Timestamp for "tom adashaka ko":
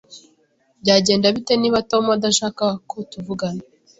1.91-2.97